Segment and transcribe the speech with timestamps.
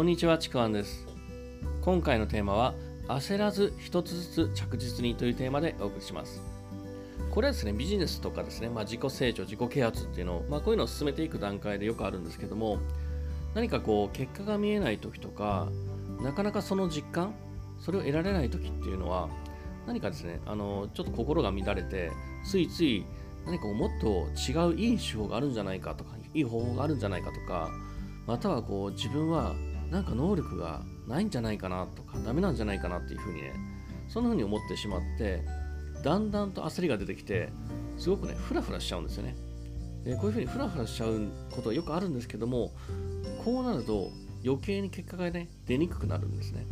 [0.00, 1.06] こんにちは、ちくわんです。
[1.82, 2.72] 今回のテーマは、
[3.06, 6.40] 焦らず一つずつ着実にというテーマでお送りします。
[7.30, 12.78] これはですね、ビジネスとかですね、まあ、自己成長、自己啓発っていうのを、まあ、こういうのを進めていく段階でよくあるんですけども、
[13.54, 15.68] 何かこう、結果が見えない時とか、
[16.22, 17.34] なかなかその実感、
[17.78, 19.28] それを得られない時っていうのは、
[19.86, 22.10] 何かですね、あのちょっと心が乱れて、
[22.46, 23.04] ついつい
[23.44, 27.68] 何かもっと違ういい手法があるんじゃないかとか、いい方法があるんじゃないかとか、
[28.26, 29.54] またはこう自分は
[29.90, 33.52] なんか能力がないんじゃないかなとか、ダメなんじゃないかなっていうふうにね、
[34.08, 35.42] そんな風に思ってしまって、
[36.02, 37.50] だんだんと焦りが出てきて、
[37.98, 39.34] すごくね、フラフラしちゃうんですよね。
[40.04, 42.72] でこういうふうにフラフラしちゃうことはよくあるんですけども、
[43.44, 44.10] こうなると
[44.44, 46.66] 余計に結果がね、出にくくなるんですね。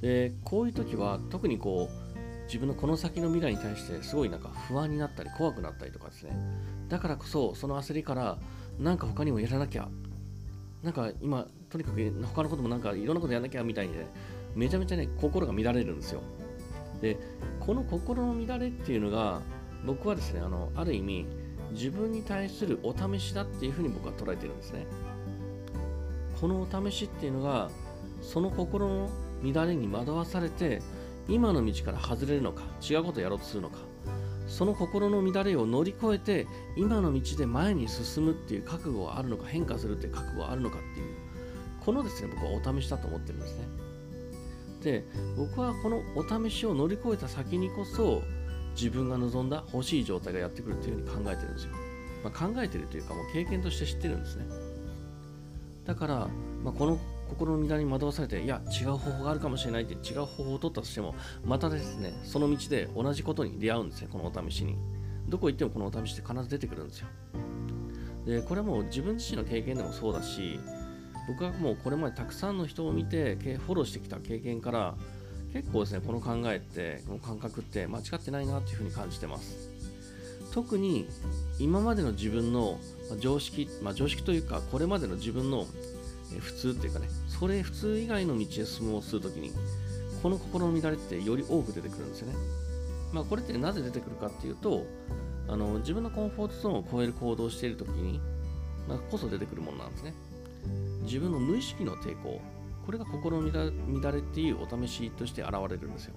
[0.00, 2.06] で、こういう時は特にこう、
[2.46, 6.36] 自分のこの先の未来に対してすごいなんか不安になったり怖くなったりとかですね。
[6.88, 8.38] だからこそ、その焦りから
[8.78, 9.88] なんか他にもやらなきゃ
[10.82, 14.06] なんか今、とにかく他のこともなんかいろんなことやらなきゃみたいにね、
[14.54, 16.22] めちゃめちゃね、心が乱れるんですよ。
[17.00, 17.18] で、
[17.60, 19.42] この心の乱れっていうのが、
[19.84, 21.26] 僕はですね、あの、ある意味、
[21.72, 24.86] 自分に対するお試しだっていうふうに僕は捉えてるんですね。
[26.40, 27.70] このお試しっていうのが、
[28.22, 29.10] その心の
[29.42, 30.80] 乱れに惑わされて、
[31.28, 33.78] 今の道から外れるのか、違うことをやろうとするのか、
[34.46, 41.25] その心の乱れを乗り越えて今の道で前に進むっていう覚悟はあるのか変化するっていう覚悟はあるのかっていう
[41.86, 43.64] このですね僕はお試しだと思ってるんですね
[44.82, 45.04] で
[45.36, 48.22] 僕はこのお試しを乗り越えた先にこそ
[48.74, 51.70] 自分が望んだ欲しい状態がやってくるっていうふうに考えてるんですよ、
[52.22, 54.46] まあ、考えてるというかもう経験として知ってるんですね
[55.86, 56.28] だから、
[56.62, 56.98] まあ、この
[57.28, 61.14] 心の乱れに惑わされて、いや、違う方法があるかもしれないって違う方法を取ったとしても、
[61.44, 64.76] またですね、その道で同じことに出会うんですね、このお試しに。
[65.28, 67.08] どこ行ってもこのお試しって必ず出てくるんですよ。
[68.24, 70.60] で、これはもう自分自身の経験でもそうだし、
[71.26, 74.94] 僕はもうこれまでたくさんの人を見て、フォローしてきた経験から、
[75.52, 79.70] 結構ですね、この考えって、この感覚って間違ってないなっていうふうに感じてます。
[80.52, 81.06] 特に
[81.58, 82.78] 今までの自分の
[83.18, 85.66] 常識、まあ、常識というか、これまでの自分の
[86.40, 89.52] 普通っていうかね、それ普通以外の道へ進もうするときに、
[90.22, 92.34] この心の乱れってより多く出てくるんですよね。
[93.12, 94.86] まあこれってなぜ出てくるかっていうと、
[95.48, 98.20] あの自分のコンフォートゾーンを超える行動をしているときに、
[98.88, 100.14] まあ、こそ出てくるものなんですね。
[101.02, 102.40] 自分の無意識の抵抗、
[102.84, 106.14] これが心の乱れっていうお試しとして現れるんですよ。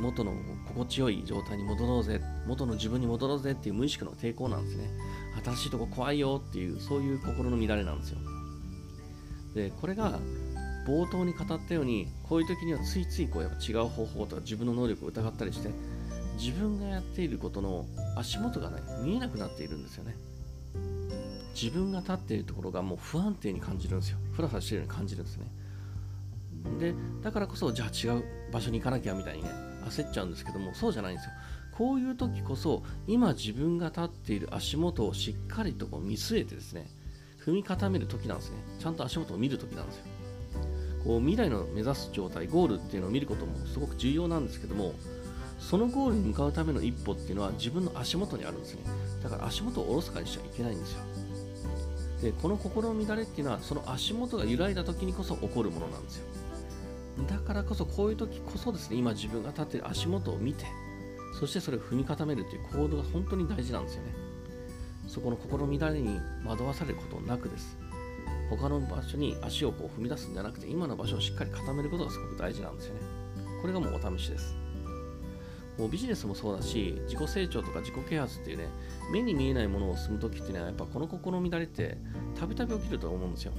[0.00, 0.32] 元の
[0.68, 4.90] 心地よい状態に戻ろうぜ、元の自分に戻ろうぜっていう無意識の抵抗なんですね。
[5.44, 8.18] 新しいとこ怖いよっていう、そういう心の乱れなんですよ。
[9.54, 10.20] でこれが
[10.86, 15.70] 冒頭に語ったようにこういう時にはついついこうやっぱ違う方法とか自分の能力を疑ったりして
[16.38, 20.16] 自分がやっていることの足元がね見えなくなっているんですよね
[21.60, 25.46] 自分が立っているところがもう不安定に感じるんですよふらふらしてるように感じるんですね
[26.78, 29.50] でだからこそじゃあ違う場所に行かなきゃみたいにね
[29.86, 31.32] 焦っちゃうんですけどもそうじゃないんですよ
[31.72, 36.88] こういう時こそ今自分が立っている足元をしっかりとこう見据えてですね
[37.48, 38.56] 踏み固める時なんですね。
[38.78, 40.02] ちゃんと足元を見る時なんですよ。
[41.02, 44.92] こう未来の目指す状態、ゴールっていうのを見ることもすごく重要なんですけども、
[45.58, 48.80] そのゴールに向かうための一歩っていうのは自分の足元にあるんですね。
[49.22, 50.98] だから足元をおろそかにしちゃいけないんですよ。
[52.22, 56.26] で、この心の乱れっていうのは、その足元が揺らいだ時にこそ起こるものなんですよ。
[57.28, 60.66] だからこそ、こういう時こそですね、今自分が立ってる足元を見て、
[61.38, 64.14] そしてそれを踏み固めるという行動が本当に大事なんですよね。
[65.06, 67.76] そこの心の乱れに惑わされることなくです。
[68.50, 73.00] 他の場所に足をこう踏み出すんじゃなくて、今の場所をしっかり固めることがすごく大事なんですよね。
[73.60, 74.56] これがもうお試しです。
[75.78, 78.68] もうビジネスもそうだし、自己成長とか自己啓発っていうね、
[79.12, 81.96] 目に見えないものを進むときっていうのは、やっぱこの心乱れって
[82.38, 83.52] たびたび起きると思うんですよ。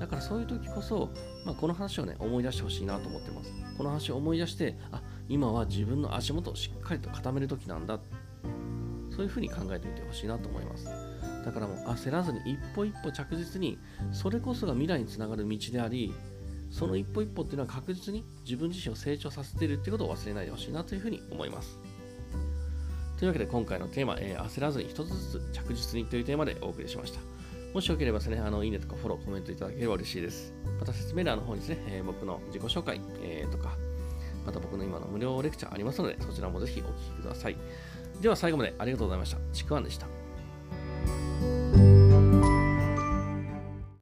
[0.00, 1.10] だからそういう時こそ、
[1.44, 3.52] まあ、この話をね、思い出してほしいなと思ってます。
[3.76, 7.98] この話を思い出して、あ、今は自分の足元をしっかりと固める時なんだ
[9.10, 10.86] そういうふうに考えておいてほしいなと思います。
[11.44, 13.78] だからもう焦らずに一歩一歩着実に、
[14.12, 16.14] それこそが未来につながる道であり、
[16.70, 21.78] その一歩一歩っていうのは確実に自分自身を成長させているっていうことを忘れないでほしいなというふうに思います。
[23.18, 27.20] というわけで今回のテーマ、えー、焦らずに一つずつ着実にというテーマでお送りしました。
[27.74, 30.54] もしよければですね、あのいいねとかフォロー、コメントいただければ嬉しいです。
[30.78, 33.76] また説明欄の方にですね、えー、僕の自己紹介、えー、とか、
[34.46, 37.56] また僕の今の無料レクチャーありますので、そちらもぜひお聴きください。
[38.22, 39.38] では最後までありがとうございました。
[39.52, 40.17] ちくわんでした。